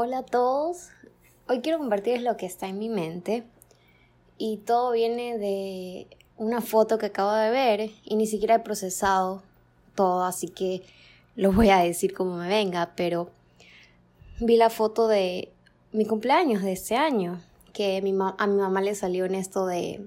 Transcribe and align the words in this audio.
Hola 0.00 0.18
a 0.18 0.22
todos. 0.22 0.90
Hoy 1.48 1.60
quiero 1.60 1.78
compartirles 1.78 2.22
lo 2.22 2.36
que 2.36 2.46
está 2.46 2.68
en 2.68 2.78
mi 2.78 2.88
mente. 2.88 3.42
Y 4.36 4.58
todo 4.58 4.92
viene 4.92 5.38
de 5.38 6.06
una 6.36 6.60
foto 6.60 6.98
que 6.98 7.06
acabo 7.06 7.32
de 7.32 7.50
ver 7.50 7.90
y 8.04 8.14
ni 8.14 8.28
siquiera 8.28 8.54
he 8.54 8.60
procesado 8.60 9.42
todo, 9.96 10.22
así 10.22 10.46
que 10.46 10.82
lo 11.34 11.50
voy 11.50 11.70
a 11.70 11.78
decir 11.78 12.14
como 12.14 12.36
me 12.36 12.46
venga, 12.46 12.92
pero 12.94 13.30
vi 14.38 14.56
la 14.56 14.70
foto 14.70 15.08
de 15.08 15.50
mi 15.90 16.06
cumpleaños 16.06 16.62
de 16.62 16.74
este 16.74 16.94
año, 16.94 17.40
que 17.72 17.96
a 17.96 18.00
mi 18.00 18.12
mamá 18.12 18.80
le 18.80 18.94
salió 18.94 19.24
en 19.24 19.34
esto 19.34 19.66
de 19.66 20.06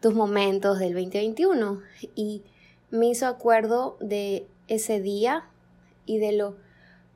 tus 0.00 0.14
momentos 0.14 0.80
del 0.80 0.94
2021 0.94 1.80
y 2.16 2.42
me 2.90 3.06
hizo 3.06 3.28
acuerdo 3.28 3.96
de 4.00 4.48
ese 4.66 5.00
día 5.00 5.44
y 6.06 6.18
de 6.18 6.32
lo 6.32 6.63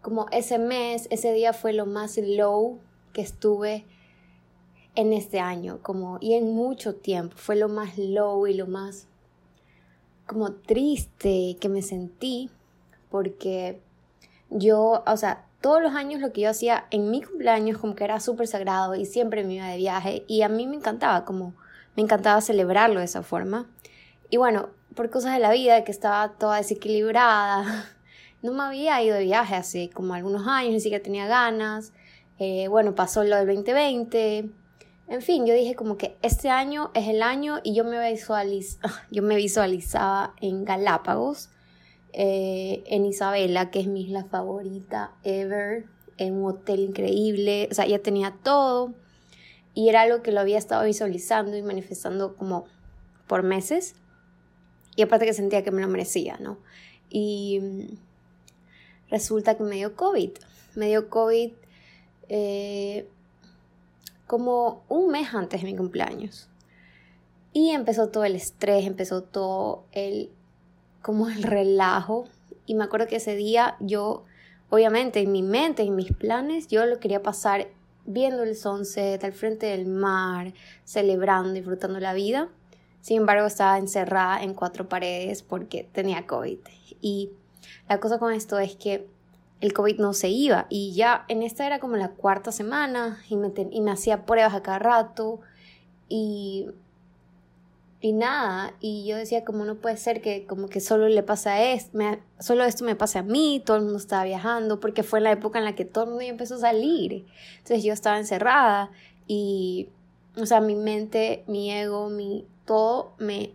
como 0.03 0.27
ese 0.31 0.59
mes, 0.59 1.07
ese 1.11 1.33
día 1.33 1.53
fue 1.53 1.73
lo 1.73 1.87
más 1.87 2.19
low 2.19 2.79
que 3.13 3.23
estuve 3.23 3.85
en 4.95 5.13
este 5.13 5.41
año, 5.41 5.79
como 5.83 6.19
y 6.21 6.35
en 6.35 6.55
mucho 6.55 6.95
tiempo, 6.95 7.37
fue 7.37 7.57
lo 7.57 7.69
más 7.69 7.97
low 7.99 8.47
y 8.47 8.55
lo 8.55 8.67
más 8.67 9.07
como 10.27 10.53
triste 10.53 11.57
que 11.61 11.69
me 11.69 11.83
sentí 11.83 12.51
porque 13.11 13.81
yo, 14.51 15.03
o 15.07 15.17
sea, 15.17 15.47
todos 15.61 15.83
los 15.83 15.95
años 15.95 16.21
lo 16.21 16.33
que 16.33 16.43
yo 16.43 16.51
hacía 16.51 16.87
en 16.91 17.11
mi 17.11 17.23
cumpleaños 17.23 17.79
como 17.79 17.95
que 17.95 18.05
era 18.05 18.21
súper 18.21 18.47
sagrado 18.47 18.95
y 18.95 19.07
siempre 19.07 19.43
me 19.45 19.55
iba 19.55 19.67
de 19.67 19.77
viaje 19.77 20.25
y 20.29 20.43
a 20.43 20.49
mí 20.49 20.67
me 20.67 20.77
encantaba 20.77 21.25
como 21.25 21.55
me 21.97 22.03
encantaba 22.03 22.41
celebrarlo 22.41 23.01
de 23.01 23.07
esa 23.07 23.25
forma. 23.25 23.67
Y 24.31 24.37
bueno, 24.37 24.69
por 24.95 25.11
cosas 25.11 25.35
de 25.35 25.41
la 25.41 25.51
vida 25.51 25.83
que 25.83 25.91
estaba 25.91 26.35
toda 26.35 26.59
desequilibrada, 26.59 27.87
no 28.43 28.53
me 28.53 28.63
había 28.63 29.03
ido 29.03 29.17
de 29.17 29.25
viaje 29.25 29.55
hace 29.55 29.91
como 29.91 30.15
algunos 30.15 30.47
años, 30.47 30.73
ni 30.73 30.81
siquiera 30.81 31.03
tenía 31.03 31.27
ganas. 31.27 31.93
Eh, 32.39 32.69
bueno, 32.69 32.95
pasó 32.95 33.25
lo 33.25 33.37
del 33.37 33.47
2020. 33.47 34.51
En 35.09 35.23
fin, 35.23 35.47
yo 35.47 35.55
dije 35.55 35.75
como 35.75 35.97
que 35.97 36.17
este 36.23 36.51
año 36.51 36.91
es 36.95 37.09
el 37.09 37.23
año 37.23 37.61
y 37.65 37.75
yo 37.75 37.85
me, 37.85 38.11
visualiz 38.11 38.79
yo 39.11 39.23
me 39.23 39.37
visualizaba 39.37 40.35
en 40.41 40.65
Galápagos, 40.65 41.49
eh, 42.13 42.85
en 42.87 43.07
Isabela, 43.07 43.71
que 43.71 43.81
es 43.81 43.87
mi 43.87 44.03
isla 44.03 44.25
favorita 44.25 45.13
ever, 45.25 45.87
en 46.19 46.35
un 46.35 46.51
hotel 46.51 46.81
increíble, 46.81 47.69
o 47.71 47.75
sea, 47.75 47.87
ya 47.87 48.01
tenía 48.01 48.37
todo 48.43 48.93
y 49.73 49.89
era 49.89 50.03
algo 50.03 50.23
que 50.23 50.33
lo 50.33 50.41
había 50.41 50.59
estado 50.59 50.85
visualizando 50.85 51.57
y 51.57 51.63
manifestando 51.63 52.37
como 52.37 52.67
por 53.27 53.43
meses 53.43 53.95
y 54.97 55.03
aparte 55.03 55.27
que 55.27 55.33
sentía 55.33 55.63
que 55.63 55.71
me 55.71 55.81
lo 55.81 55.89
merecía, 55.89 56.37
¿no? 56.41 56.59
Y 57.09 57.61
resulta 59.11 59.57
que 59.57 59.63
me 59.63 59.77
dio 59.77 59.95
COVID. 59.97 60.31
Me 60.75 60.87
dio 60.87 61.09
COVID 61.09 61.53
eh, 62.29 63.09
como 64.27 64.85
un 64.89 65.11
mes 65.11 65.35
antes 65.35 65.63
de 65.63 65.67
mi 65.67 65.77
cumpleaños. 65.77 66.49
Y 67.53 67.71
empezó 67.71 68.09
todo 68.09 68.25
el 68.25 68.37
estrés, 68.37 68.87
empezó 68.87 69.23
todo 69.23 69.85
el, 69.93 70.31
como 71.03 71.29
el 71.29 71.43
relajo. 71.43 72.29
Y 72.67 72.75
me 72.75 72.85
acuerdo 72.85 73.07
que 73.07 73.17
ese 73.17 73.35
día 73.35 73.77
yo, 73.81 74.25
obviamente 74.71 75.21
en 75.21 75.33
mi 75.33 75.43
mente, 75.43 75.83
en 75.83 75.97
mis 75.97 76.13
planes, 76.13 76.69
yo 76.69 76.85
lo 76.87 77.01
quería 77.01 77.23
pasar 77.23 77.69
viendo 78.05 78.43
el 78.43 78.57
sunset 78.57 79.23
al 79.25 79.33
frente 79.33 79.67
del 79.67 79.87
mar, 79.87 80.53
celebrando, 80.85 81.53
disfrutando 81.53 81.99
la 82.01 82.15
vida. 82.15 82.49
Sin 83.01 83.19
embargo, 83.19 83.47
estaba 83.47 83.79
encerrada 83.79 84.43
en 84.43 84.55
cuatro 84.55 84.89
paredes 84.89 85.43
porque 85.43 85.89
tenía 85.93 86.27
COVID. 86.27 86.59
Y 87.01 87.31
la 87.89 88.01
cosa 88.01 88.19
con 88.19 88.33
esto 88.33 88.59
es 88.59 88.77
que 88.77 89.07
el 89.61 89.73
COVID 89.73 89.99
no 89.99 90.13
se 90.13 90.29
iba 90.29 90.67
y 90.69 90.93
ya 90.93 91.25
en 91.29 91.43
esta 91.43 91.67
era 91.67 91.81
como 91.81 91.97
la 91.97 92.11
cuarta 92.11 92.53
semana 92.53 93.21
y 93.29 93.37
me, 93.37 93.53
y 93.71 93.81
me 93.81 93.91
hacía 93.91 94.25
pruebas 94.25 94.55
a 94.55 94.63
cada 94.63 94.79
rato 94.79 95.41
y, 96.09 96.67
y 98.01 98.13
nada, 98.13 98.75
y 98.81 99.05
yo 99.07 99.17
decía 99.17 99.45
como 99.45 99.65
no 99.65 99.77
puede 99.77 99.97
ser 99.97 100.23
que 100.23 100.47
como 100.47 100.69
que 100.69 100.81
solo 100.81 101.09
le 101.09 101.23
pasa 101.25 101.63
esto, 101.63 101.99
solo 102.39 102.65
esto 102.65 102.85
me 102.85 102.95
pasa 102.95 103.21
a 103.21 103.23
mí, 103.23 103.61
todo 103.65 103.77
el 103.77 103.83
mundo 103.83 103.99
estaba 103.99 104.25
viajando, 104.25 104.79
porque 104.79 105.03
fue 105.03 105.21
la 105.21 105.33
época 105.33 105.59
en 105.59 105.65
la 105.65 105.75
que 105.75 105.85
todo 105.85 106.05
el 106.05 106.11
mundo 106.11 106.25
empezó 106.25 106.55
a 106.55 106.59
salir, 106.59 107.27
entonces 107.59 107.83
yo 107.83 107.93
estaba 107.93 108.19
encerrada 108.19 108.93
y, 109.27 109.89
o 110.37 110.47
sea, 110.47 110.61
mi 110.61 110.77
mente, 110.77 111.43
mi 111.49 111.73
ego, 111.73 112.09
mi 112.09 112.47
todo 112.65 113.15
me, 113.19 113.55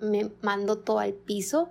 me 0.00 0.30
mandó 0.42 0.78
todo 0.78 0.98
al 0.98 1.12
piso 1.12 1.70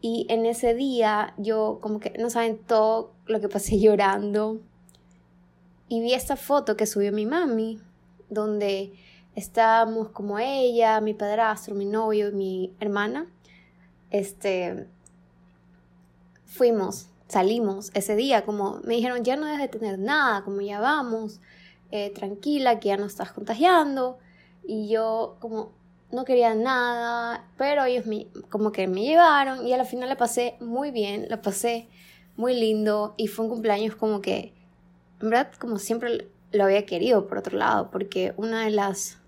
y 0.00 0.26
en 0.28 0.46
ese 0.46 0.74
día 0.74 1.34
yo 1.38 1.78
como 1.80 1.98
que 1.98 2.10
no 2.18 2.30
saben 2.30 2.58
todo 2.58 3.12
lo 3.26 3.40
que 3.40 3.48
pasé 3.48 3.78
llorando. 3.80 4.60
Y 5.88 6.00
vi 6.00 6.12
esta 6.12 6.36
foto 6.36 6.76
que 6.76 6.86
subió 6.86 7.12
mi 7.12 7.24
mami, 7.24 7.80
donde 8.28 8.92
estábamos 9.34 10.10
como 10.10 10.38
ella, 10.38 11.00
mi 11.00 11.14
padrastro, 11.14 11.74
mi 11.74 11.86
novio 11.86 12.30
mi 12.32 12.74
hermana. 12.78 13.26
Este, 14.10 14.86
fuimos, 16.44 17.08
salimos 17.26 17.90
ese 17.94 18.16
día, 18.16 18.44
como 18.44 18.80
me 18.84 18.96
dijeron, 18.96 19.24
ya 19.24 19.36
no 19.36 19.46
debes 19.46 19.60
de 19.60 19.68
tener 19.68 19.98
nada, 19.98 20.44
como 20.44 20.60
ya 20.60 20.80
vamos, 20.80 21.40
eh, 21.90 22.10
tranquila, 22.10 22.80
que 22.80 22.88
ya 22.88 22.96
no 22.96 23.06
estás 23.06 23.32
contagiando. 23.32 24.18
Y 24.66 24.88
yo 24.88 25.36
como, 25.40 25.72
no 26.10 26.24
quería 26.24 26.54
nada, 26.54 27.44
pero 27.56 27.84
ellos 27.84 28.06
me, 28.06 28.28
como 28.48 28.72
que 28.72 28.86
me 28.86 29.02
llevaron 29.02 29.66
y 29.66 29.72
a 29.72 29.76
la 29.76 29.84
final 29.84 30.08
la 30.08 30.16
pasé 30.16 30.56
muy 30.60 30.90
bien, 30.90 31.26
la 31.28 31.42
pasé 31.42 31.88
muy 32.36 32.54
lindo 32.54 33.14
y 33.16 33.26
fue 33.26 33.44
un 33.44 33.50
cumpleaños 33.50 33.96
como 33.96 34.20
que, 34.20 34.54
en 35.20 35.30
verdad, 35.30 35.52
como 35.58 35.78
siempre 35.78 36.28
lo 36.52 36.64
había 36.64 36.86
querido 36.86 37.26
por 37.26 37.38
otro 37.38 37.58
lado, 37.58 37.90
porque 37.90 38.32
una 38.36 38.64
de 38.64 38.70
las, 38.70 39.18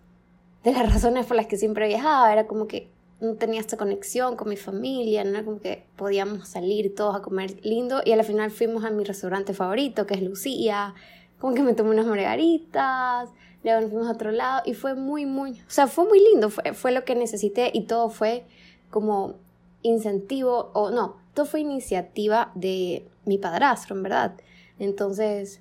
de 0.64 0.72
las 0.72 0.92
razones 0.94 1.26
por 1.26 1.36
las 1.36 1.46
que 1.46 1.58
siempre 1.58 1.88
viajaba 1.88 2.32
era 2.32 2.46
como 2.46 2.66
que 2.66 2.88
no 3.20 3.34
tenía 3.34 3.60
esta 3.60 3.76
conexión 3.76 4.36
con 4.36 4.48
mi 4.48 4.56
familia, 4.56 5.24
no 5.24 5.30
era 5.30 5.44
como 5.44 5.60
que 5.60 5.84
podíamos 5.96 6.48
salir 6.48 6.94
todos 6.94 7.14
a 7.14 7.20
comer 7.20 7.58
lindo 7.62 8.00
y 8.04 8.12
a 8.12 8.16
la 8.16 8.22
final 8.22 8.50
fuimos 8.50 8.84
a 8.84 8.90
mi 8.90 9.04
restaurante 9.04 9.52
favorito, 9.52 10.06
que 10.06 10.14
es 10.14 10.22
Lucía, 10.22 10.94
como 11.38 11.54
que 11.54 11.62
me 11.62 11.74
tomé 11.74 11.90
unas 11.90 12.06
margaritas, 12.06 13.28
luego 13.62 13.88
nos 13.88 14.08
a 14.08 14.12
otro 14.12 14.30
lado 14.30 14.62
y 14.64 14.74
fue 14.74 14.94
muy, 14.94 15.26
muy, 15.26 15.52
o 15.52 15.70
sea, 15.70 15.86
fue 15.86 16.06
muy 16.06 16.20
lindo, 16.20 16.50
fue, 16.50 16.72
fue 16.72 16.92
lo 16.92 17.04
que 17.04 17.14
necesité 17.14 17.70
y 17.72 17.82
todo 17.82 18.08
fue 18.08 18.44
como 18.90 19.34
incentivo, 19.82 20.70
o 20.74 20.90
no, 20.90 21.16
todo 21.34 21.46
fue 21.46 21.60
iniciativa 21.60 22.52
de 22.54 23.06
mi 23.24 23.38
padrastro, 23.38 23.96
en 23.96 24.02
verdad. 24.02 24.34
Entonces, 24.78 25.60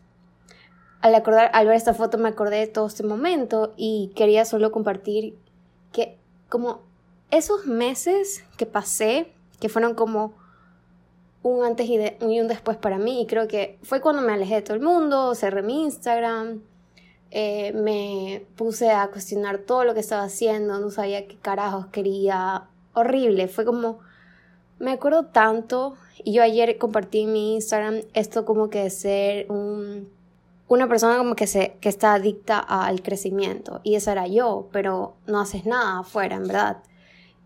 al 1.02 1.16
acordar, 1.16 1.52
al 1.54 1.68
ver 1.68 1.76
esta 1.76 1.94
foto 1.94 2.18
me 2.18 2.30
acordé 2.30 2.58
de 2.58 2.68
todo 2.68 2.88
este 2.88 3.04
momento 3.04 3.74
y 3.78 4.12
quería 4.16 4.46
solo 4.46 4.72
compartir 4.72 5.38
que 5.92 6.18
como 6.50 6.81
esos 7.31 7.66
meses 7.66 8.44
que 8.58 8.66
pasé, 8.66 9.31
que 9.60 9.70
fueron 9.70 9.94
como 9.94 10.34
un 11.42 11.64
antes 11.64 11.88
y, 11.88 11.98
y 11.98 12.42
un 12.42 12.48
después 12.48 12.78
para 12.78 12.98
mí, 12.98 13.22
y 13.22 13.28
creo 13.28 13.48
que 13.48 13.78
fue 13.84 14.02
cuando 14.02 14.22
me 14.22 14.34
alejé 14.34 14.56
de 14.56 14.62
todo 14.62 14.76
el 14.76 14.81
mundo, 14.81 15.36
cerré 15.36 15.62
mi 15.62 15.84
Instagram, 15.84 16.62
eh, 17.31 17.73
me 17.73 18.45
puse 18.56 18.91
a 18.91 19.07
cuestionar 19.09 19.59
todo 19.59 19.84
lo 19.84 19.94
que 19.94 20.00
estaba 20.00 20.23
haciendo, 20.23 20.79
no 20.79 20.90
sabía 20.90 21.28
qué 21.28 21.38
carajos 21.38 21.88
quería, 21.88 22.63
horrible, 22.94 23.47
fue 23.47 23.66
como, 23.66 24.00
me 24.79 24.91
acuerdo 24.91 25.25
tanto, 25.25 25.95
y 26.23 26.34
yo 26.34 26.44
ayer 26.44 26.78
compartí 26.78 27.22
en 27.22 27.34
mi 27.34 27.56
Instagram 27.56 28.01
esto 28.13 28.45
como 28.45 28.69
que 28.69 28.84
de 28.84 28.89
ser 28.89 29.51
un, 29.51 30.09
una 30.68 30.88
persona 30.88 31.18
como 31.18 31.35
que, 31.35 31.47
se, 31.47 31.78
que 31.79 31.89
está 31.89 32.16
adicta 32.16 32.59
al 32.59 33.01
crecimiento, 33.01 33.81
y 33.84 33.95
esa 33.95 34.13
era 34.13 34.28
yo, 34.28 34.68
pero 34.72 35.16
no 35.28 35.39
haces 35.39 35.66
nada 35.66 36.00
afuera, 36.00 36.35
en 36.35 36.47
verdad. 36.47 36.78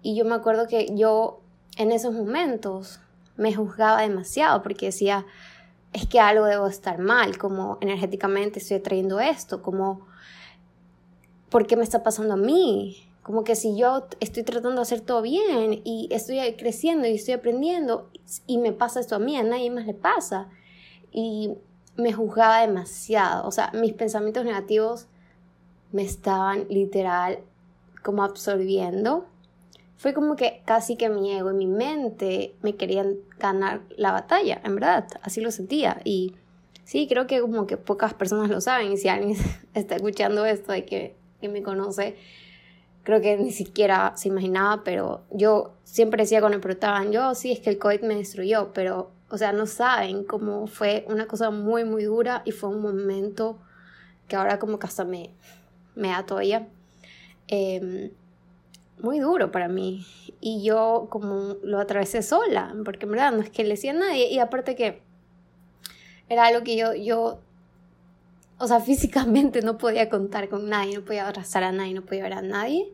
Y 0.02 0.16
yo 0.16 0.26
me 0.26 0.36
acuerdo 0.36 0.68
que 0.68 0.96
yo 0.96 1.42
en 1.78 1.92
esos 1.92 2.14
momentos 2.14 3.00
me 3.36 3.54
juzgaba 3.54 4.02
demasiado 4.02 4.62
porque 4.62 4.88
decía, 4.88 5.26
es 5.94 6.08
que 6.08 6.20
algo 6.20 6.46
debo 6.46 6.68
estar 6.68 6.98
mal, 6.98 7.38
como 7.38 7.78
energéticamente 7.82 8.60
estoy 8.60 8.80
trayendo 8.80 9.20
esto, 9.20 9.62
como, 9.62 10.08
¿por 11.50 11.68
qué 11.68 11.78
me 11.78 11.84
está 11.84 12.04
pasando 12.04 12.34
a 12.34 12.38
mí? 12.38 12.98
Como 13.22 13.44
que 13.44 13.56
si 13.56 13.78
yo 13.78 14.08
estoy 14.20 14.44
tratando 14.44 14.78
de 14.78 14.82
hacer 14.82 15.02
todo 15.02 15.22
bien 15.22 15.82
y 15.86 16.10
estoy 16.12 16.40
creciendo 16.58 17.08
y 17.08 17.14
estoy 17.14 17.36
aprendiendo 17.36 18.10
y 18.48 18.58
me 18.58 18.74
pasa 18.74 19.00
esto 19.00 19.16
a 19.16 19.20
mí, 19.20 19.38
a 19.38 19.44
nadie 19.44 19.70
más 19.70 19.86
le 19.86 19.94
pasa. 19.94 20.50
Y 21.12 21.54
me 21.96 22.12
juzgaba 22.12 22.62
demasiado, 22.62 23.48
o 23.48 23.52
sea, 23.52 23.72
mis 23.74 23.94
pensamientos 23.94 24.44
negativos 24.44 25.08
me 25.92 26.02
estaban 26.02 26.66
literal 26.70 27.40
como 28.02 28.24
absorbiendo 28.24 29.28
fue 30.04 30.14
como 30.14 30.36
que 30.36 30.62
casi 30.66 30.98
que 30.98 31.08
mi 31.08 31.32
ego 31.32 31.52
y 31.52 31.54
mi 31.54 31.66
mente 31.66 32.56
me 32.62 32.76
querían 32.76 33.16
ganar 33.40 33.84
la 33.96 34.12
batalla, 34.12 34.60
en 34.66 34.76
verdad, 34.76 35.08
así 35.22 35.40
lo 35.40 35.50
sentía. 35.50 36.02
Y 36.04 36.36
sí, 36.84 37.08
creo 37.08 37.26
que 37.26 37.40
como 37.40 37.68
que 37.68 37.78
pocas 37.78 38.14
personas 38.14 38.50
lo 38.50 38.60
saben, 38.60 38.92
y 38.92 38.98
si 38.98 39.08
alguien 39.08 39.38
está 39.74 39.96
escuchando 39.96 40.46
esto 40.46 40.74
de 40.74 40.84
que, 40.84 41.16
que 41.40 41.48
me 41.48 41.64
conoce, 41.64 42.18
creo 43.04 43.22
que 43.22 43.38
ni 43.38 43.54
siquiera 43.54 44.12
se 44.18 44.28
imaginaba, 44.28 44.84
pero 44.84 45.24
yo 45.32 45.72
siempre 45.86 46.24
decía 46.24 46.42
cuando 46.42 46.58
me 46.58 46.62
preguntaban, 46.62 47.14
yo 47.14 47.34
sí, 47.34 47.54
es 47.54 47.62
que 47.62 47.70
el 47.70 47.80
COVID 47.80 48.02
me 48.02 48.16
destruyó, 48.16 48.74
pero, 48.74 49.12
o 49.30 49.38
sea, 49.38 49.54
no 49.54 49.68
saben 49.68 50.26
cómo 50.26 50.68
fue 50.68 51.06
una 51.08 51.28
cosa 51.28 51.50
muy, 51.50 51.86
muy 51.86 52.04
dura 52.04 52.42
y 52.44 52.52
fue 52.52 52.70
un 52.72 52.82
momento 52.82 53.58
que 54.28 54.36
ahora 54.36 54.60
como 54.60 54.80
que 54.80 54.88
hasta 54.88 55.06
me, 55.06 55.30
me 55.96 56.10
da 56.10 56.26
todavía. 56.26 56.68
Em, 57.48 58.12
muy 59.00 59.20
duro 59.20 59.52
para 59.52 59.68
mí. 59.68 60.06
Y 60.40 60.64
yo 60.64 61.08
como 61.10 61.56
lo 61.64 61.80
atravesé 61.80 62.22
sola, 62.22 62.76
porque 62.84 63.06
en 63.06 63.12
verdad 63.12 63.32
no 63.32 63.42
es 63.42 63.50
que 63.50 63.64
le 63.64 63.72
decía 63.72 63.92
a 63.92 63.96
nadie. 63.96 64.30
Y 64.30 64.40
aparte 64.40 64.76
que 64.76 65.02
era 66.30 66.46
algo 66.46 66.64
que 66.64 66.76
yo, 66.76 66.94
yo, 66.94 67.40
o 68.58 68.68
sea, 68.68 68.80
físicamente 68.82 69.62
no 69.62 69.78
podía 69.78 70.10
contar 70.10 70.50
con 70.50 70.70
nadie, 70.70 70.96
no 70.98 71.06
podía 71.06 71.28
abrazar 71.28 71.64
a 71.64 71.72
nadie, 71.72 71.94
no 71.94 72.04
podía 72.04 72.24
ver 72.24 72.34
a 72.34 72.42
nadie. 72.42 72.92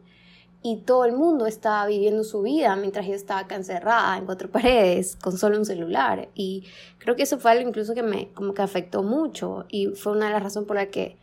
Y 0.61 0.81
todo 0.81 1.05
el 1.05 1.13
mundo 1.13 1.45
estaba 1.45 1.85
viviendo 1.87 2.25
su 2.25 2.41
vida 2.41 2.75
mientras 2.75 3.07
yo 3.07 3.13
estaba 3.13 3.41
acá 3.41 3.55
encerrada 3.55 4.17
en 4.17 4.25
cuatro 4.25 4.49
paredes, 4.51 5.15
con 5.15 5.37
solo 5.37 5.57
un 5.57 5.65
celular. 5.65 6.29
Y 6.35 6.65
creo 6.97 7.15
que 7.15 7.23
eso 7.23 7.39
fue 7.39 7.51
algo 7.51 7.67
incluso 7.67 7.93
que 7.93 8.03
me 8.03 8.29
como 8.33 8.53
que 8.53 8.61
afectó 8.61 9.03
mucho. 9.03 9.65
Y 9.69 9.87
fue 9.87 10.11
una 10.11 10.27
de 10.27 10.33
las 10.33 10.43
razones 10.43 10.67
por 10.67 10.75
las 10.75 10.87
que 10.87 11.17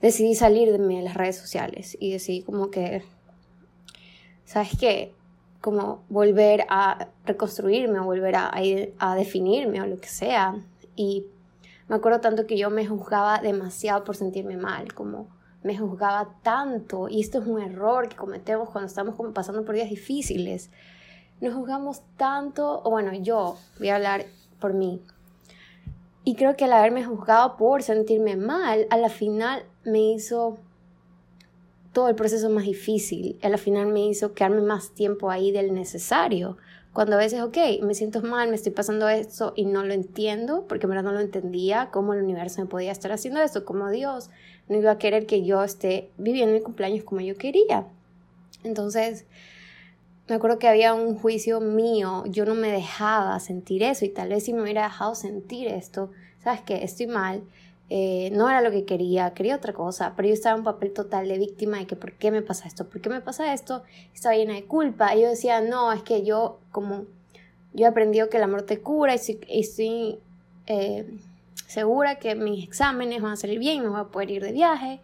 decidí 0.00 0.34
salir 0.34 0.70
de 0.70 1.02
las 1.02 1.14
redes 1.14 1.36
sociales. 1.36 1.96
Y 2.00 2.12
decidí 2.12 2.42
como 2.42 2.70
que 2.70 3.02
¿sabes 4.50 4.70
qué? 4.80 5.14
Como 5.60 6.02
volver 6.08 6.66
a 6.68 7.06
reconstruirme 7.24 8.00
o 8.00 8.04
volver 8.04 8.34
a, 8.34 8.50
a, 8.98 9.14
definirme 9.14 9.80
o 9.80 9.86
lo 9.86 10.00
que 10.00 10.08
sea. 10.08 10.56
Y 10.96 11.26
me 11.86 11.94
acuerdo 11.94 12.20
tanto 12.20 12.48
que 12.48 12.58
yo 12.58 12.68
me 12.68 12.84
juzgaba 12.84 13.38
demasiado 13.38 14.02
por 14.02 14.16
sentirme 14.16 14.56
mal, 14.56 14.92
como 14.92 15.28
me 15.62 15.78
juzgaba 15.78 16.34
tanto. 16.42 17.08
Y 17.08 17.20
esto 17.20 17.38
es 17.38 17.46
un 17.46 17.60
error 17.60 18.08
que 18.08 18.16
cometemos 18.16 18.70
cuando 18.70 18.88
estamos 18.88 19.14
como 19.14 19.32
pasando 19.32 19.64
por 19.64 19.76
días 19.76 19.88
difíciles. 19.88 20.70
Nos 21.40 21.54
juzgamos 21.54 22.02
tanto, 22.16 22.82
o 22.82 22.90
bueno, 22.90 23.12
yo 23.14 23.56
voy 23.78 23.90
a 23.90 23.96
hablar 23.96 24.24
por 24.58 24.74
mí. 24.74 25.00
Y 26.24 26.34
creo 26.34 26.56
que 26.56 26.64
al 26.64 26.72
haberme 26.72 27.04
juzgado 27.04 27.56
por 27.56 27.84
sentirme 27.84 28.34
mal, 28.34 28.88
a 28.90 28.96
la 28.96 29.10
final 29.10 29.64
me 29.84 30.00
hizo 30.00 30.58
todo 31.92 32.08
el 32.08 32.14
proceso 32.14 32.50
más 32.50 32.64
difícil. 32.64 33.38
Él 33.42 33.52
al 33.52 33.58
final 33.58 33.88
me 33.88 34.06
hizo 34.06 34.32
quedarme 34.32 34.60
más 34.60 34.90
tiempo 34.90 35.30
ahí 35.30 35.50
del 35.50 35.74
necesario. 35.74 36.56
Cuando 36.92 37.14
a 37.14 37.18
veces, 37.18 37.40
ok, 37.40 37.56
me 37.82 37.94
siento 37.94 38.20
mal, 38.22 38.48
me 38.48 38.56
estoy 38.56 38.72
pasando 38.72 39.08
esto 39.08 39.52
y 39.54 39.64
no 39.64 39.84
lo 39.84 39.94
entiendo, 39.94 40.64
porque 40.68 40.86
en 40.86 40.90
verdad 40.90 41.04
no 41.04 41.12
lo 41.12 41.20
entendía, 41.20 41.90
cómo 41.92 42.14
el 42.14 42.22
universo 42.22 42.60
me 42.60 42.66
podía 42.66 42.90
estar 42.90 43.12
haciendo 43.12 43.40
esto, 43.40 43.64
cómo 43.64 43.90
Dios 43.90 44.30
no 44.68 44.76
iba 44.76 44.90
a 44.92 44.98
querer 44.98 45.26
que 45.26 45.44
yo 45.44 45.62
esté 45.62 46.10
viviendo 46.18 46.54
mi 46.54 46.60
cumpleaños 46.60 47.04
como 47.04 47.20
yo 47.20 47.36
quería. 47.36 47.86
Entonces, 48.64 49.24
me 50.28 50.36
acuerdo 50.36 50.58
que 50.58 50.68
había 50.68 50.94
un 50.94 51.16
juicio 51.16 51.60
mío, 51.60 52.24
yo 52.26 52.44
no 52.44 52.54
me 52.54 52.70
dejaba 52.70 53.38
sentir 53.40 53.82
eso 53.82 54.04
y 54.04 54.10
tal 54.10 54.28
vez 54.28 54.44
si 54.44 54.52
me 54.52 54.62
hubiera 54.62 54.84
dejado 54.84 55.14
sentir 55.14 55.68
esto, 55.68 56.10
sabes 56.42 56.60
que 56.60 56.84
estoy 56.84 57.06
mal, 57.06 57.42
eh, 57.92 58.30
no 58.30 58.48
era 58.48 58.60
lo 58.60 58.70
que 58.70 58.84
quería, 58.84 59.34
quería 59.34 59.56
otra 59.56 59.72
cosa, 59.72 60.14
pero 60.14 60.28
yo 60.28 60.34
estaba 60.34 60.54
en 60.54 60.60
un 60.60 60.64
papel 60.64 60.92
total 60.92 61.26
de 61.26 61.38
víctima 61.38 61.78
de 61.78 61.88
que 61.88 61.96
¿por 61.96 62.12
qué 62.12 62.30
me 62.30 62.40
pasa 62.40 62.68
esto? 62.68 62.88
¿Por 62.88 63.00
qué 63.00 63.10
me 63.10 63.20
pasa 63.20 63.52
esto? 63.52 63.82
Estaba 64.14 64.36
llena 64.36 64.54
de 64.54 64.64
culpa 64.64 65.12
y 65.16 65.22
yo 65.22 65.28
decía, 65.28 65.60
no, 65.60 65.92
es 65.92 66.04
que 66.04 66.22
yo 66.24 66.60
como, 66.70 67.06
yo 67.72 67.86
he 67.86 67.88
aprendido 67.88 68.28
que 68.28 68.36
el 68.36 68.44
amor 68.44 68.62
te 68.62 68.80
cura 68.80 69.16
y 69.16 69.16
estoy, 69.16 70.20
eh, 70.68 71.18
segura 71.66 72.20
que 72.20 72.36
mis 72.36 72.64
exámenes 72.64 73.20
van 73.22 73.32
a 73.32 73.36
salir 73.36 73.58
bien, 73.58 73.82
me 73.82 73.88
voy 73.88 74.00
a 74.00 74.04
poder 74.04 74.30
ir 74.30 74.44
de 74.44 74.52
viaje 74.52 75.00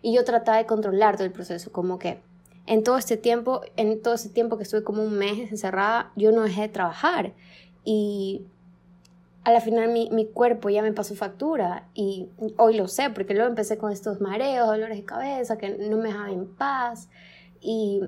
y 0.00 0.14
yo 0.14 0.22
trataba 0.22 0.58
de 0.58 0.66
controlar 0.66 1.16
todo 1.16 1.24
el 1.24 1.32
proceso, 1.32 1.72
como 1.72 1.98
que 1.98 2.20
en 2.66 2.84
todo 2.84 2.98
este 2.98 3.16
tiempo, 3.16 3.62
en 3.74 4.00
todo 4.00 4.14
ese 4.14 4.28
tiempo 4.28 4.58
que 4.58 4.62
estuve 4.62 4.84
como 4.84 5.02
un 5.02 5.18
mes 5.18 5.50
encerrada, 5.50 6.12
yo 6.14 6.30
no 6.30 6.42
dejé 6.42 6.60
de 6.60 6.68
trabajar 6.68 7.32
y 7.82 8.42
a 9.48 9.50
la 9.50 9.62
final 9.62 9.88
mi, 9.90 10.10
mi, 10.10 10.26
cuerpo 10.26 10.68
ya 10.68 10.82
me 10.82 10.92
pasó 10.92 11.14
factura 11.14 11.88
y 11.94 12.28
hoy 12.58 12.76
lo 12.76 12.86
sé 12.86 13.08
porque 13.08 13.32
luego 13.32 13.48
empecé 13.48 13.78
con 13.78 13.90
estos 13.90 14.20
mareos, 14.20 14.66
dolores 14.66 14.98
de 14.98 15.06
cabeza 15.06 15.56
que 15.56 15.70
no 15.70 15.96
me 15.96 16.08
dejaban 16.08 16.32
en 16.32 16.54
paz 16.54 17.08
y 17.58 18.02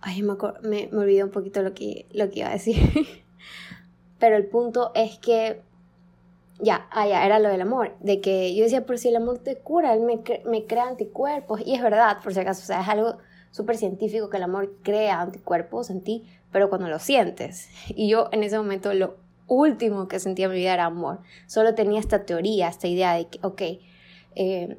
ay, 0.00 0.22
me, 0.22 0.36
me, 0.62 0.98
olvidé 0.98 1.22
un 1.22 1.30
poquito 1.30 1.62
lo 1.62 1.72
que, 1.72 2.06
lo 2.12 2.28
que 2.30 2.40
iba 2.40 2.48
a 2.48 2.54
decir. 2.54 2.76
Pero 4.18 4.36
el 4.36 4.46
punto 4.46 4.90
es 4.96 5.20
que 5.20 5.62
ya, 6.58 6.88
ah, 6.90 7.06
ya, 7.06 7.24
era 7.24 7.38
lo 7.38 7.48
del 7.48 7.60
amor, 7.60 7.94
de 8.00 8.20
que 8.20 8.52
yo 8.56 8.64
decía, 8.64 8.84
por 8.84 8.98
si 8.98 9.06
el 9.06 9.14
amor 9.14 9.38
te 9.38 9.58
cura, 9.58 9.94
él 9.94 10.00
me, 10.00 10.20
me 10.46 10.66
crea 10.66 10.88
anticuerpos 10.88 11.60
y 11.64 11.76
es 11.76 11.82
verdad, 11.82 12.18
por 12.24 12.34
si 12.34 12.40
acaso, 12.40 12.60
o 12.60 12.66
sea, 12.66 12.80
es 12.80 12.88
algo 12.88 13.18
súper 13.52 13.76
científico 13.76 14.30
que 14.30 14.38
el 14.38 14.42
amor 14.42 14.74
crea 14.82 15.20
anticuerpos 15.20 15.90
en 15.90 16.00
ti, 16.00 16.24
pero 16.50 16.68
cuando 16.68 16.88
lo 16.88 16.98
sientes. 16.98 17.68
Y 17.88 18.08
yo 18.08 18.28
en 18.32 18.42
ese 18.42 18.58
momento 18.58 18.92
lo 18.94 19.22
último 19.54 20.08
que 20.08 20.18
sentía 20.18 20.46
en 20.46 20.52
mi 20.52 20.58
vida 20.58 20.74
era 20.74 20.86
amor. 20.86 21.20
Solo 21.46 21.74
tenía 21.74 22.00
esta 22.00 22.24
teoría, 22.24 22.68
esta 22.68 22.88
idea 22.88 23.14
de 23.14 23.28
que, 23.28 23.38
ok, 23.42 23.62
eh, 24.34 24.78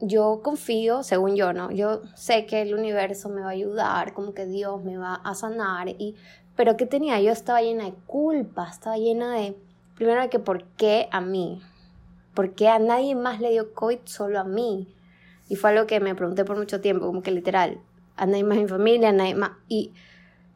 yo 0.00 0.40
confío, 0.42 1.02
según 1.02 1.36
yo, 1.36 1.52
¿no? 1.52 1.70
Yo 1.70 2.00
sé 2.14 2.46
que 2.46 2.62
el 2.62 2.74
universo 2.74 3.28
me 3.28 3.42
va 3.42 3.48
a 3.48 3.50
ayudar, 3.50 4.14
como 4.14 4.32
que 4.32 4.46
Dios 4.46 4.82
me 4.82 4.96
va 4.96 5.14
a 5.14 5.34
sanar, 5.34 5.88
y, 5.88 6.16
pero 6.56 6.76
¿qué 6.76 6.86
tenía? 6.86 7.20
Yo 7.20 7.32
estaba 7.32 7.60
llena 7.60 7.84
de 7.84 7.94
culpa, 8.06 8.68
estaba 8.70 8.96
llena 8.96 9.34
de, 9.34 9.56
primero 9.94 10.28
que 10.30 10.38
por 10.38 10.64
qué 10.76 11.08
a 11.12 11.20
mí, 11.20 11.60
por 12.34 12.54
qué 12.54 12.68
a 12.68 12.78
nadie 12.78 13.14
más 13.14 13.40
le 13.40 13.50
dio 13.50 13.74
COVID, 13.74 13.98
solo 14.04 14.40
a 14.40 14.44
mí. 14.44 14.94
Y 15.48 15.56
fue 15.56 15.70
algo 15.70 15.86
que 15.86 16.00
me 16.00 16.14
pregunté 16.14 16.44
por 16.44 16.56
mucho 16.56 16.80
tiempo, 16.80 17.06
como 17.06 17.22
que 17.22 17.32
literal, 17.32 17.80
a 18.16 18.24
nadie 18.24 18.44
más 18.44 18.56
en 18.56 18.64
mi 18.64 18.68
familia, 18.68 19.10
a 19.10 19.12
nadie 19.12 19.34
más, 19.34 19.52
y, 19.68 19.92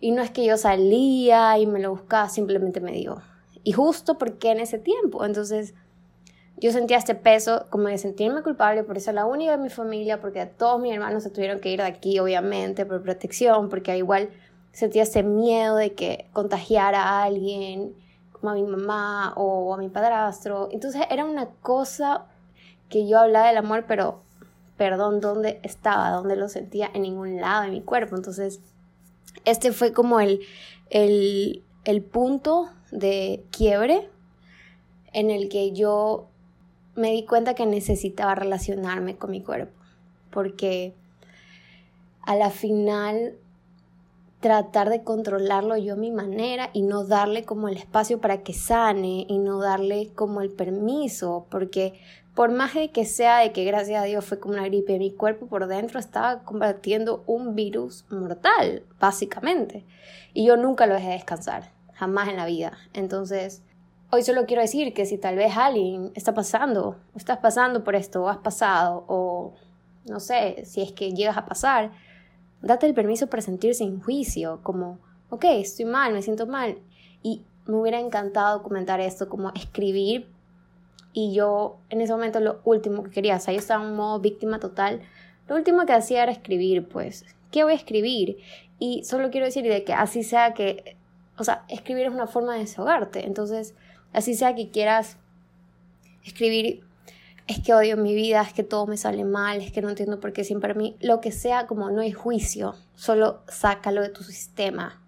y 0.01 0.13
no 0.13 0.23
es 0.23 0.31
que 0.31 0.45
yo 0.47 0.57
salía 0.57 1.59
y 1.59 1.67
me 1.67 1.81
lo 1.81 1.91
buscaba, 1.91 2.29
simplemente 2.29 2.81
me 2.81 2.93
dio, 2.93 3.21
y 3.65 3.73
justo 3.73 4.19
porque 4.19 4.51
en 4.51 4.61
ese 4.61 4.79
tiempo. 4.79 5.25
Entonces 5.25 5.75
yo 6.57 6.71
sentía 6.71 6.99
este 6.99 7.15
peso 7.15 7.67
como 7.71 7.89
de 7.89 7.99
sentirme 7.99 8.43
culpable 8.43 8.85
por 8.85 9.01
ser 9.01 9.15
la 9.15 9.27
única 9.27 9.53
de 9.53 9.59
mi 9.59 9.71
familia, 9.71 10.21
porque 10.21 10.47
todos 10.47 10.81
mis 10.81 10.95
hermanos 10.95 11.25
se 11.25 11.31
tuvieron 11.31 11.59
que 11.59 11.73
ir 11.73 11.81
de 11.81 11.87
aquí, 11.87 12.19
obviamente, 12.21 12.87
por 12.87 13.03
protección, 13.03 13.69
porque 13.69 13.97
igual 13.97 14.31
sentía 14.73 15.03
ese 15.03 15.23
miedo 15.23 15.77
de 15.77 15.95
que 15.95 16.29
contagiara 16.33 17.03
a 17.03 17.25
alguien, 17.25 17.95
como 18.33 18.51
a 18.51 18.55
mi 18.55 18.63
mamá 18.63 19.33
o 19.37 19.75
a 19.75 19.79
mi 19.79 19.89
padrastro. 19.89 20.69
Entonces 20.71 21.03
era 21.11 21.25
una 21.25 21.47
cosa 21.63 22.27
que 22.89 23.09
yo 23.09 23.19
hablaba 23.19 23.49
del 23.49 23.57
amor, 23.57 23.85
pero 23.89 24.23
perdón, 24.77 25.21
¿dónde 25.21 25.61
estaba? 25.63 26.11
¿Dónde 26.11 26.37
lo 26.37 26.49
sentía? 26.49 26.91
En 26.93 27.03
ningún 27.03 27.41
lado 27.41 27.63
de 27.63 27.71
mi 27.71 27.81
cuerpo. 27.81 28.17
Entonces, 28.17 28.61
este 29.45 29.73
fue 29.73 29.93
como 29.93 30.21
el, 30.21 30.41
el, 30.91 31.63
el 31.85 32.03
punto 32.03 32.71
de 32.91 33.45
quiebre 33.51 34.09
en 35.13 35.31
el 35.31 35.49
que 35.49 35.73
yo 35.73 36.27
me 36.97 37.11
di 37.11 37.25
cuenta 37.25 37.55
que 37.55 37.67
necesitaba 37.67 38.35
relacionarme 38.35 39.17
con 39.17 39.31
mi 39.31 39.43
cuerpo, 39.43 39.73
porque 40.31 40.95
a 42.23 42.37
la 42.37 42.51
final 42.51 43.35
tratar 44.41 44.91
de 44.91 45.03
controlarlo 45.03 45.77
yo 45.77 45.95
a 45.95 45.97
mi 45.97 46.11
manera 46.11 46.71
y 46.73 46.83
no 46.83 47.05
darle 47.05 47.45
como 47.45 47.69
el 47.69 47.77
espacio 47.77 48.21
para 48.21 48.43
que 48.43 48.53
sane 48.53 49.27
y 49.29 49.39
no 49.39 49.59
darle 49.59 50.11
como 50.15 50.41
el 50.41 50.51
permiso, 50.51 51.47
porque 51.51 51.95
por 52.35 52.51
más 52.51 52.75
de 52.75 52.91
que 52.91 53.05
sea 53.05 53.39
de 53.39 53.53
que 53.53 53.65
gracias 53.65 54.03
a 54.03 54.07
Dios 54.07 54.25
fue 54.25 54.41
como 54.41 54.55
una 54.55 54.67
gripe, 54.67 54.99
mi 54.99 55.13
cuerpo 55.13 55.47
por 55.47 55.67
dentro 55.67 55.99
estaba 55.99 56.43
combatiendo 56.43 57.25
un 57.27 57.55
virus 57.55 58.05
mortal, 58.11 58.83
básicamente, 58.99 59.85
y 60.33 60.47
yo 60.47 60.57
nunca 60.57 60.87
lo 60.87 60.95
dejé 60.95 61.11
descansar 61.11 61.74
jamás 61.95 62.29
en 62.29 62.37
la 62.37 62.47
vida. 62.47 62.77
Entonces, 62.93 63.63
hoy 64.11 64.23
solo 64.23 64.47
quiero 64.47 64.63
decir 64.63 64.95
que 64.95 65.07
si 65.07 65.19
tal 65.19 65.37
vez 65.37 65.57
alguien 65.57 66.13
está 66.15 66.35
pasando, 66.35 66.97
o 67.15 67.19
estás 67.19 67.39
pasando 67.39 67.85
por 67.85 67.95
esto, 67.95 68.23
o 68.23 68.29
has 68.29 68.39
pasado, 68.39 69.05
o 69.09 69.55
no 70.07 70.21
sé, 70.21 70.65
si 70.65 70.83
es 70.83 70.93
que 70.93 71.13
llegas 71.13 71.37
a 71.37 71.47
pasar, 71.47 71.93
date 72.63 72.87
el 72.87 72.95
permiso 72.95 73.29
para 73.29 73.43
sentir 73.43 73.75
sin 73.75 74.01
juicio, 74.01 74.61
como, 74.63 74.99
ok, 75.31 75.45
estoy 75.45 75.85
mal, 75.85 76.13
me 76.13 76.23
siento 76.23 76.47
mal. 76.47 76.79
Y 77.23 77.43
me 77.67 77.77
hubiera 77.77 78.01
encantado 78.01 78.63
comentar 78.63 79.01
esto, 79.01 79.29
como 79.29 79.51
escribir. 79.55 80.29
Y 81.13 81.33
yo 81.33 81.79
en 81.91 82.01
ese 82.01 82.13
momento 82.13 82.41
lo 82.41 82.61
último 82.65 83.05
que 83.05 83.11
quería, 83.11 83.37
o 83.37 83.41
sea, 83.41 83.55
yo 83.55 83.61
estaba 83.61 83.85
en 83.85 83.95
modo 83.95 84.21
víctima 84.21 84.59
total. 84.59 85.01
Lo 85.49 85.57
último 85.57 85.87
que 85.87 85.93
hacía 85.93 86.23
era 86.23 86.33
escribir, 86.33 86.89
pues, 86.89 87.25
¿qué 87.51 87.65
voy 87.65 87.73
a 87.73 87.77
escribir? 87.77 88.39
Y 88.79 89.05
solo 89.05 89.31
quiero 89.31 89.47
decir 89.47 89.65
de 89.65 89.85
que 89.85 89.93
así 89.93 90.23
sea 90.23 90.55
que 90.55 90.97
o 91.37 91.45
sea, 91.45 91.65
escribir 91.69 92.07
es 92.07 92.13
una 92.13 92.27
forma 92.27 92.55
de 92.55 92.61
desahogarte. 92.61 93.27
Entonces, 93.27 93.75
así 94.13 94.35
sea 94.35 94.55
que 94.55 94.71
quieras 94.71 95.17
escribir, 96.25 96.83
es 97.47 97.61
que 97.61 97.75
odio 97.75 97.97
mi 97.97 98.15
vida, 98.15 98.41
es 98.43 98.53
que 98.53 98.63
todo 98.63 98.87
me 98.87 98.97
sale 98.97 99.25
mal, 99.25 99.61
es 99.61 99.71
que 99.71 99.83
no 99.83 99.91
entiendo 99.91 100.21
por 100.21 100.33
qué 100.33 100.45
siempre 100.45 100.73
a 100.73 100.75
mí, 100.75 100.97
lo 101.01 101.21
que 101.21 101.33
sea, 101.33 101.67
como 101.67 101.91
no 101.91 102.01
hay 102.01 102.13
juicio, 102.13 102.75
solo 102.95 103.43
sácalo 103.49 104.01
de 104.01 104.09
tu 104.09 104.23
sistema. 104.23 105.03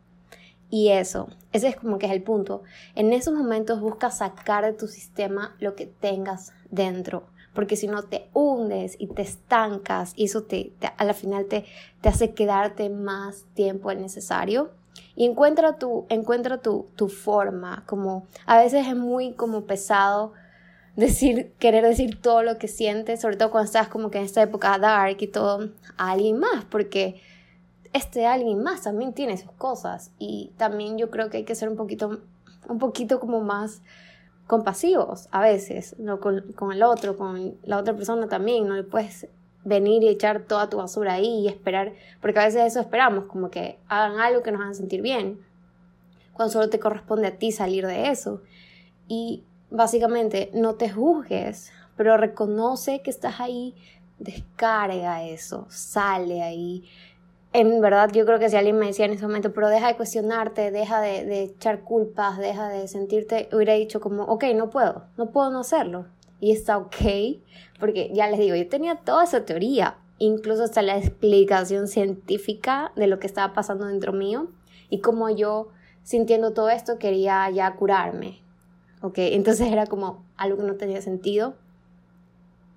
Y 0.69 0.89
eso, 0.89 1.29
ese 1.53 1.69
es 1.69 1.77
como 1.77 1.99
que 1.99 2.07
es 2.07 2.13
el 2.13 2.23
punto. 2.23 2.63
En 2.95 3.13
esos 3.13 3.33
momentos 3.33 3.81
busca 3.81 4.11
sacar 4.11 4.65
de 4.65 4.73
tu 4.73 4.89
sistema 4.89 5.55
lo 5.61 5.77
que 5.77 5.87
tengas 5.87 6.53
dentro. 6.71 7.29
porque 7.55 7.77
si 7.77 7.89
no 7.89 8.03
te 8.03 8.29
hundes 8.35 8.97
y 8.99 9.07
te 9.07 9.23
estancas 9.23 10.13
y 10.15 10.27
eso 10.27 10.43
te, 10.43 10.75
a 10.99 11.05
la 11.07 11.15
final 11.15 11.47
te, 11.47 11.65
te 12.03 12.11
hace 12.11 12.35
quedarte 12.35 12.91
más 12.91 13.47
tiempo 13.55 13.91
el 13.91 14.03
necesario. 14.03 14.73
Y 15.17 15.25
encuentra 15.25 15.79
tu, 15.79 16.07
encuentra 16.09 16.59
tu, 16.59 16.87
tu 16.95 17.09
forma, 17.09 17.83
como 17.87 18.27
a 18.45 18.59
veces 18.59 18.87
es 18.87 18.95
muy 18.95 19.33
como 19.33 19.63
pesado 19.63 20.35
decir, 20.97 21.53
querer 21.59 21.85
decir 21.85 22.21
todo 22.21 22.43
lo 22.43 22.59
que 22.59 22.69
sientes, 22.69 23.21
sobre 23.21 23.37
todo 23.37 23.51
cuando 23.51 23.67
estás 23.67 23.89
como 23.89 24.11
que 24.11 24.19
en 24.19 24.25
esta 24.25 24.43
época 24.43 24.79
dark 24.79 25.17
y 25.21 25.27
todo, 25.27 25.71
a 25.97 26.13
alguien 26.13 26.39
más, 26.39 26.65
porque 26.65 27.21
este 27.93 28.27
alguien 28.27 28.63
más 28.63 28.83
también 28.83 29.13
tiene 29.13 29.37
sus 29.37 29.53
cosas 29.53 30.11
y 30.19 30.53
también 30.57 30.99
yo 30.99 31.11
creo 31.11 31.31
que 31.31 31.39
hay 31.39 31.45
que 31.45 31.55
ser 31.55 31.69
un 31.69 31.77
poquito, 31.77 32.21
un 32.69 32.79
poquito 32.79 33.21
como 33.21 33.41
más 33.41 33.83
compasivos 34.47 35.29
a 35.33 35.41
veces, 35.41 35.97
¿no? 35.99 36.21
con, 36.21 36.53
con 36.53 36.73
el 36.73 36.83
otro, 36.83 37.17
con 37.17 37.57
la 37.63 37.79
otra 37.79 37.95
persona 37.95 38.29
también, 38.29 38.67
no 38.67 38.75
le 38.75 38.85
puedes 38.85 39.29
venir 39.67 40.05
y 40.05 40.09
echar 40.09 40.43
toda 40.43 40.71
tu 40.71 40.77
basura 40.79 41.15
ahí 41.15 41.41
y 41.41 41.49
esperar, 41.49 41.93
porque 42.23 42.39
a 42.39 42.45
veces 42.45 42.63
eso 42.65 42.81
esperamos, 42.81 43.25
como 43.25 43.51
que 43.51 43.79
hagan 43.89 44.21
algo 44.21 44.43
que 44.43 44.53
nos 44.53 44.61
hagan 44.61 44.77
sentir 44.77 45.03
bien, 45.03 45.41
cuando 46.33 46.53
solo 46.53 46.71
te 46.71 46.79
corresponde 46.79 47.27
a 47.27 47.37
ti 47.37 47.51
salir 47.51 47.85
de 47.87 48.11
eso. 48.11 48.43
Y 49.09 49.45
básicamente 49.71 50.51
no 50.55 50.77
te 50.77 50.89
juzgues, 50.89 51.73
pero 51.97 52.17
reconoce 52.17 53.03
que 53.03 53.11
estás 53.11 53.41
ahí, 53.41 53.75
descarga 54.19 55.25
eso, 55.25 55.67
sale 55.69 56.43
ahí. 56.43 56.85
En 57.53 57.81
verdad, 57.81 58.11
yo 58.13 58.25
creo 58.25 58.39
que 58.39 58.51
si 58.51 58.57
alguien 58.57 58.79
me 58.79 58.87
decía 58.87 59.07
en 59.07 59.13
ese 59.13 59.27
momento, 59.27 59.53
pero 59.53 59.69
deja 59.69 59.89
de 59.89 59.97
cuestionarte, 59.97 60.71
deja 60.71 61.01
de, 61.01 61.43
echar 61.43 61.81
culpas, 61.81 62.39
deja 62.39 62.69
de 62.69 62.87
sentirte, 62.87 63.49
hubiera 63.53 63.73
dicho 63.73 63.99
como, 64.01 64.25
ok, 64.25 64.45
no 64.55 64.71
puedo, 64.71 65.07
no 65.17 65.31
puedo 65.31 65.51
no 65.51 65.61
hacerlo. 65.61 66.07
Y 66.41 66.53
está 66.53 66.77
ok, 66.79 66.97
porque 67.81 68.11
ya 68.13 68.29
les 68.29 68.39
digo, 68.39 68.57
yo 68.57 68.69
tenía 68.69 68.97
toda 68.97 69.25
esa 69.25 69.45
teoría, 69.45 69.99
incluso 70.19 70.65
hasta 70.65 70.83
la 70.83 70.97
explicación 70.97 71.89
científica 71.89 72.93
de 72.97 73.07
lo 73.07 73.19
que 73.19 73.27
estaba 73.27 73.53
pasando 73.53 73.87
dentro 73.87 74.13
mío 74.13 74.49
y 74.89 75.01
como 75.01 75.31
yo, 75.31 75.69
sintiendo 76.03 76.53
todo 76.53 76.71
esto, 76.71 76.99
quería 76.99 77.49
ya 77.51 77.75
curarme, 77.75 78.41
¿ok? 79.03 79.19
Entonces 79.19 79.73
era 79.73 79.87
como 79.87 80.25
algo 80.37 80.59
que 80.59 80.65
no 80.65 80.77
tenía 80.77 81.03
sentido, 81.03 81.55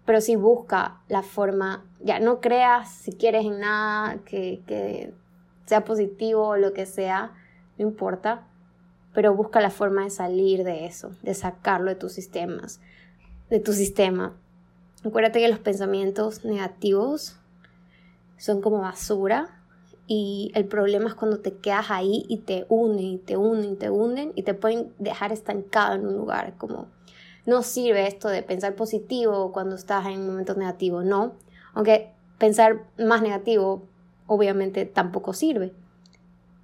pero 0.05 0.21
sí 0.21 0.35
busca 0.35 1.01
la 1.07 1.21
forma, 1.21 1.85
ya 1.99 2.19
no 2.19 2.41
creas 2.41 2.89
si 2.89 3.11
quieres 3.11 3.45
en 3.45 3.59
nada 3.59 4.19
que, 4.25 4.63
que 4.65 5.13
sea 5.65 5.83
positivo 5.83 6.47
o 6.47 6.57
lo 6.57 6.73
que 6.73 6.85
sea, 6.85 7.33
no 7.77 7.87
importa, 7.87 8.47
pero 9.13 9.35
busca 9.35 9.61
la 9.61 9.69
forma 9.69 10.03
de 10.03 10.09
salir 10.09 10.63
de 10.63 10.85
eso, 10.85 11.11
de 11.21 11.33
sacarlo 11.35 11.89
de 11.89 11.95
tus 11.95 12.13
sistemas, 12.13 12.81
de 13.49 13.59
tu 13.59 13.73
sistema. 13.73 14.35
Acuérdate 15.03 15.39
que 15.39 15.47
los 15.47 15.59
pensamientos 15.59 16.45
negativos 16.45 17.37
son 18.37 18.61
como 18.61 18.79
basura 18.79 19.63
y 20.07 20.51
el 20.55 20.65
problema 20.65 21.09
es 21.09 21.15
cuando 21.15 21.39
te 21.39 21.53
quedas 21.57 21.91
ahí 21.91 22.25
y 22.27 22.37
te 22.37 22.65
unen 22.69 23.05
y 23.05 23.17
te 23.17 23.37
unen 23.37 23.73
y 23.73 23.75
te 23.75 23.89
unen 23.89 24.31
y 24.35 24.43
te 24.43 24.53
pueden 24.53 24.93
dejar 24.97 25.31
estancado 25.31 25.95
en 25.95 26.07
un 26.07 26.15
lugar. 26.15 26.55
Como 26.57 26.87
no 27.45 27.63
sirve 27.63 28.07
esto 28.07 28.27
de 28.27 28.43
pensar 28.43 28.75
positivo 28.75 29.51
cuando 29.51 29.75
estás 29.75 30.05
en 30.07 30.25
momentos 30.25 30.57
negativos, 30.57 31.05
no. 31.05 31.33
Aunque 31.73 32.11
pensar 32.37 32.87
más 32.97 33.21
negativo 33.21 33.83
obviamente 34.27 34.85
tampoco 34.85 35.33
sirve. 35.33 35.73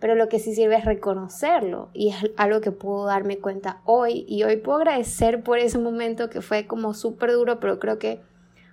Pero 0.05 0.13
lo 0.13 0.29
que 0.29 0.37
sí 0.37 0.53
sirve 0.53 0.75
es 0.75 0.85
reconocerlo 0.85 1.89
y 1.91 2.09
es 2.09 2.17
algo 2.37 2.61
que 2.61 2.71
puedo 2.71 3.05
darme 3.05 3.39
cuenta 3.39 3.81
hoy 3.85 4.23
y 4.27 4.43
hoy 4.43 4.57
puedo 4.57 4.77
agradecer 4.77 5.41
por 5.41 5.57
ese 5.57 5.79
momento 5.79 6.29
que 6.29 6.41
fue 6.41 6.67
como 6.67 6.93
súper 6.93 7.31
duro, 7.31 7.59
pero 7.59 7.79
creo 7.79 7.97
que 7.97 8.21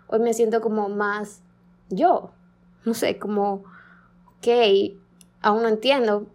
hoy 0.09 0.21
me 0.21 0.35
siento 0.35 0.61
como 0.61 0.91
más 0.91 1.43
yo, 1.89 2.33
no 2.85 2.93
sé, 2.93 3.19
como 3.19 3.65
ok, 4.37 4.47
aún 5.41 5.63
no 5.63 5.69
entiendo 5.69 6.27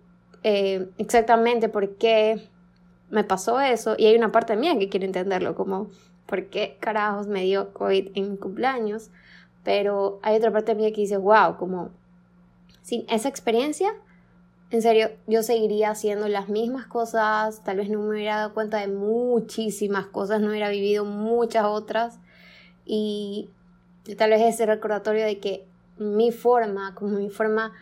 eh, 0.41 0.89
exactamente 0.97 1.69
por 1.69 1.97
qué 1.97 2.49
me 3.11 3.23
pasó 3.23 3.61
eso 3.61 3.93
y 3.99 4.07
hay 4.07 4.15
una 4.15 4.31
parte 4.31 4.55
mía 4.55 4.79
que 4.79 4.89
quiere 4.89 5.05
entenderlo, 5.05 5.53
como 5.53 5.91
por 6.25 6.47
qué 6.47 6.75
carajos 6.79 7.27
me 7.27 7.43
dio 7.43 7.71
COVID 7.71 8.13
en 8.15 8.31
mi 8.31 8.37
cumpleaños, 8.37 9.11
pero 9.63 10.19
hay 10.23 10.37
otra 10.37 10.51
parte 10.51 10.73
mía 10.73 10.91
que 10.91 11.01
dice, 11.01 11.17
wow, 11.17 11.55
como 11.57 11.91
sin 12.81 13.05
esa 13.11 13.29
experiencia, 13.29 13.93
en 14.69 14.81
serio, 14.81 15.11
yo 15.27 15.43
seguiría 15.43 15.91
haciendo 15.91 16.27
las 16.27 16.49
mismas 16.49 16.87
cosas, 16.87 17.63
tal 17.63 17.77
vez 17.77 17.89
no 17.89 17.99
me 17.99 18.09
hubiera 18.09 18.37
dado 18.37 18.53
cuenta 18.53 18.79
de 18.79 18.87
muchísimas 18.87 20.07
cosas, 20.07 20.41
no 20.41 20.49
hubiera 20.49 20.69
vivido 20.69 21.05
muchas 21.05 21.65
otras. 21.65 22.19
Y 22.85 23.49
tal 24.17 24.31
vez 24.31 24.41
ese 24.41 24.65
recordatorio 24.65 25.25
de 25.25 25.39
que 25.39 25.65
mi 25.97 26.31
forma, 26.31 26.95
como 26.95 27.11
mi 27.11 27.29
forma 27.29 27.73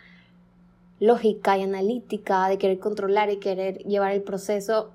lógica 1.00 1.58
y 1.58 1.64
analítica 1.64 2.48
de 2.50 2.58
querer 2.58 2.80
controlar 2.80 3.30
y 3.30 3.38
querer 3.38 3.80
llevar 3.80 4.12
el 4.12 4.22
proceso 4.22 4.92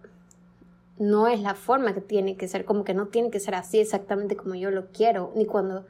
no 0.98 1.28
es 1.28 1.40
la 1.40 1.54
forma 1.54 1.94
que 1.94 2.00
tiene 2.00 2.36
que 2.36 2.46
ser, 2.46 2.64
como 2.64 2.84
que 2.84 2.94
no 2.94 3.06
tiene 3.06 3.30
que 3.30 3.40
ser 3.40 3.54
así 3.54 3.80
exactamente 3.80 4.36
como 4.36 4.54
yo 4.54 4.70
lo 4.70 4.88
quiero, 4.92 5.32
ni 5.34 5.46
cuando, 5.46 5.86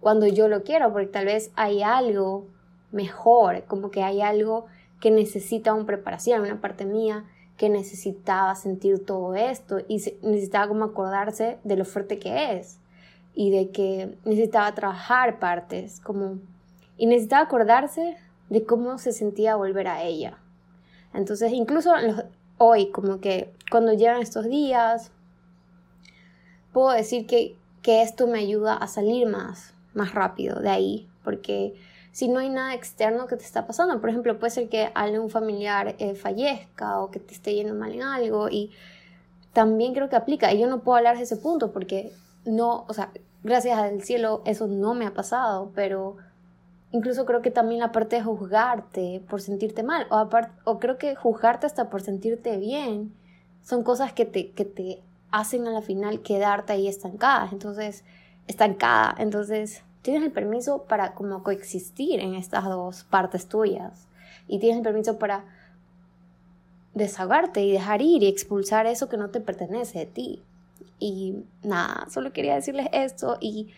cuando 0.00 0.26
yo 0.26 0.48
lo 0.48 0.64
quiero, 0.64 0.92
porque 0.92 1.06
tal 1.06 1.26
vez 1.26 1.50
hay 1.54 1.82
algo 1.82 2.46
mejor, 2.90 3.64
como 3.66 3.90
que 3.90 4.02
hay 4.02 4.20
algo 4.20 4.66
que 5.00 5.10
necesita 5.10 5.74
una 5.74 5.86
preparación, 5.86 6.42
una 6.42 6.60
parte 6.60 6.84
mía 6.84 7.24
que 7.56 7.68
necesitaba 7.68 8.54
sentir 8.54 9.04
todo 9.04 9.34
esto 9.34 9.80
y 9.86 9.96
necesitaba 10.22 10.68
como 10.68 10.84
acordarse 10.84 11.58
de 11.64 11.76
lo 11.76 11.84
fuerte 11.84 12.18
que 12.18 12.58
es 12.58 12.78
y 13.34 13.50
de 13.50 13.70
que 13.70 14.16
necesitaba 14.24 14.74
trabajar 14.74 15.38
partes, 15.38 16.00
como 16.00 16.38
y 16.96 17.06
necesitaba 17.06 17.44
acordarse 17.44 18.16
de 18.50 18.64
cómo 18.64 18.98
se 18.98 19.12
sentía 19.12 19.56
volver 19.56 19.88
a 19.88 20.02
ella. 20.02 20.38
Entonces, 21.14 21.52
incluso 21.52 21.92
hoy, 22.58 22.90
como 22.90 23.20
que 23.20 23.52
cuando 23.70 23.94
llegan 23.94 24.20
estos 24.20 24.44
días, 24.44 25.10
puedo 26.72 26.90
decir 26.90 27.26
que, 27.26 27.56
que 27.82 28.02
esto 28.02 28.26
me 28.26 28.38
ayuda 28.38 28.74
a 28.74 28.86
salir 28.86 29.26
más, 29.26 29.72
más 29.94 30.14
rápido 30.14 30.60
de 30.60 30.68
ahí, 30.68 31.08
porque 31.24 31.74
si 32.12 32.28
no 32.28 32.40
hay 32.40 32.48
nada 32.48 32.74
externo 32.74 33.26
que 33.26 33.36
te 33.36 33.44
está 33.44 33.66
pasando, 33.66 34.00
por 34.00 34.10
ejemplo, 34.10 34.38
puede 34.38 34.50
ser 34.50 34.68
que 34.68 34.90
algún 34.94 35.30
familiar 35.30 35.94
eh, 35.98 36.14
fallezca 36.14 37.00
o 37.00 37.10
que 37.10 37.20
te 37.20 37.34
esté 37.34 37.54
yendo 37.54 37.74
mal 37.74 37.92
en 37.92 38.02
algo 38.02 38.48
y 38.48 38.70
también 39.52 39.94
creo 39.94 40.08
que 40.08 40.16
aplica. 40.16 40.52
Y 40.52 40.60
yo 40.60 40.66
no 40.66 40.80
puedo 40.80 40.98
hablar 40.98 41.16
de 41.16 41.24
ese 41.24 41.36
punto 41.36 41.72
porque 41.72 42.12
no, 42.44 42.84
o 42.88 42.94
sea, 42.94 43.10
gracias 43.42 43.78
al 43.78 44.02
cielo 44.02 44.42
eso 44.44 44.66
no 44.66 44.94
me 44.94 45.06
ha 45.06 45.14
pasado, 45.14 45.70
pero 45.74 46.16
incluso 46.92 47.24
creo 47.26 47.42
que 47.42 47.50
también 47.50 47.80
la 47.80 47.92
parte 47.92 48.16
de 48.16 48.22
juzgarte 48.22 49.22
por 49.28 49.40
sentirte 49.40 49.82
mal, 49.82 50.06
o, 50.10 50.28
o 50.64 50.78
creo 50.80 50.98
que 50.98 51.14
juzgarte 51.14 51.66
hasta 51.66 51.90
por 51.90 52.02
sentirte 52.02 52.56
bien, 52.56 53.14
son 53.62 53.84
cosas 53.84 54.12
que 54.12 54.24
te, 54.24 54.50
que 54.50 54.64
te 54.64 55.02
hacen 55.30 55.66
a 55.66 55.70
la 55.70 55.82
final 55.82 56.22
quedarte 56.22 56.72
ahí 56.72 56.88
estancada. 56.88 57.48
Entonces, 57.52 58.04
estancada. 58.46 59.14
Entonces, 59.18 59.82
tienes 60.02 60.22
el 60.22 60.32
permiso 60.32 60.84
para 60.84 61.14
como 61.14 61.42
coexistir 61.42 62.20
en 62.20 62.34
estas 62.34 62.64
dos 62.64 63.04
partes 63.04 63.46
tuyas. 63.48 64.06
Y 64.48 64.58
tienes 64.58 64.78
el 64.78 64.82
permiso 64.82 65.18
para 65.18 65.44
desahogarte 66.94 67.62
y 67.62 67.72
dejar 67.72 68.02
ir 68.02 68.22
y 68.22 68.28
expulsar 68.28 68.86
eso 68.86 69.08
que 69.08 69.16
no 69.16 69.30
te 69.30 69.40
pertenece 69.40 70.00
de 70.00 70.06
ti. 70.06 70.42
Y 70.98 71.44
nada, 71.62 72.06
solo 72.10 72.32
quería 72.32 72.54
decirles 72.54 72.88
esto 72.92 73.38
y 73.40 73.68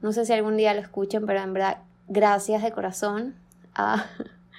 no 0.00 0.12
sé 0.12 0.24
si 0.24 0.32
algún 0.32 0.56
día 0.56 0.74
lo 0.74 0.80
escuchen, 0.80 1.26
pero 1.26 1.40
en 1.40 1.52
verdad 1.52 1.78
gracias 2.08 2.62
de 2.62 2.72
corazón 2.72 3.34
a 3.74 4.06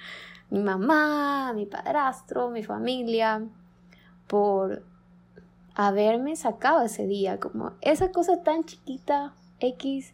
mi 0.50 0.60
mamá, 0.60 1.48
a 1.48 1.52
mi 1.52 1.66
padrastro, 1.66 2.50
mi 2.50 2.62
familia, 2.62 3.42
por 4.26 4.82
haberme 5.74 6.36
sacado 6.36 6.82
ese 6.82 7.06
día, 7.06 7.38
como 7.38 7.72
esa 7.80 8.10
cosa 8.10 8.42
tan 8.42 8.64
chiquita, 8.64 9.32
X, 9.60 10.12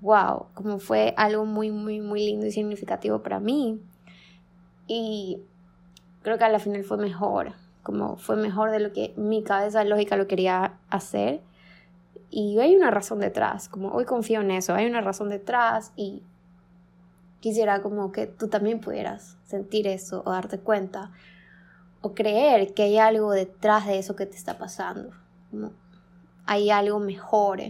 wow, 0.00 0.46
como 0.54 0.78
fue 0.78 1.14
algo 1.16 1.44
muy, 1.44 1.70
muy, 1.70 2.00
muy 2.00 2.24
lindo 2.24 2.46
y 2.46 2.52
significativo 2.52 3.22
para 3.22 3.40
mí. 3.40 3.80
Y 4.86 5.42
creo 6.22 6.38
que 6.38 6.44
a 6.44 6.48
la 6.48 6.58
final 6.58 6.84
fue 6.84 6.96
mejor, 6.96 7.52
como 7.82 8.16
fue 8.16 8.36
mejor 8.36 8.70
de 8.70 8.80
lo 8.80 8.92
que 8.92 9.12
mi 9.16 9.42
cabeza 9.42 9.84
lógica 9.84 10.16
lo 10.16 10.26
quería 10.26 10.78
hacer. 10.90 11.42
Y 12.30 12.58
hay 12.58 12.76
una 12.76 12.90
razón 12.90 13.20
detrás, 13.20 13.68
como 13.68 13.90
hoy 13.90 14.04
confío 14.04 14.40
en 14.40 14.50
eso, 14.50 14.74
hay 14.74 14.86
una 14.86 15.00
razón 15.00 15.30
detrás 15.30 15.92
y 15.96 16.22
quisiera 17.40 17.80
como 17.82 18.12
que 18.12 18.26
tú 18.26 18.48
también 18.48 18.80
pudieras 18.80 19.38
sentir 19.46 19.86
eso 19.86 20.22
o 20.26 20.32
darte 20.32 20.58
cuenta 20.58 21.12
o 22.00 22.14
creer 22.14 22.74
que 22.74 22.82
hay 22.84 22.98
algo 22.98 23.32
detrás 23.32 23.86
de 23.86 23.98
eso 23.98 24.14
que 24.14 24.26
te 24.26 24.36
está 24.36 24.58
pasando. 24.58 25.10
hay 26.46 26.70
algo 26.70 26.98
mejor 26.98 27.60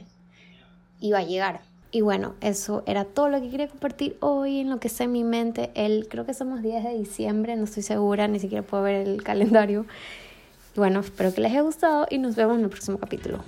y 1.01 1.13
va 1.13 1.19
a 1.19 1.25
llegar. 1.25 1.68
Y 1.91 2.03
bueno, 2.03 2.35
eso 2.43 2.83
era 2.87 3.05
todo 3.05 3.31
lo 3.31 3.41
que 3.41 3.49
quería 3.49 3.69
compartir 3.69 4.17
hoy 4.21 4.61
en 4.61 4.69
lo 4.69 4.79
que 4.79 4.89
está 4.89 5.05
en 5.05 5.13
mi 5.13 5.25
mente. 5.25 5.71
El, 5.75 6.07
creo 6.09 6.27
que 6.27 6.35
somos 6.35 6.63
10 6.63 6.85
de 6.85 6.95
diciembre, 6.95 7.57
no 7.57 7.65
estoy 7.65 7.83
segura, 7.83 8.29
ni 8.29 8.39
siquiera 8.39 8.63
puedo 8.63 8.83
ver 8.83 9.09
el 9.09 9.23
calendario. 9.25 9.87
Y 10.77 10.81
bueno, 10.81 11.01
espero 11.01 11.33
que 11.33 11.41
les 11.41 11.53
haya 11.53 11.63
gustado 11.63 12.07
y 12.11 12.19
nos 12.19 12.37
vemos 12.37 12.59
en 12.59 12.65
el 12.65 12.71
próximo 12.71 12.99
capítulo. 12.99 13.39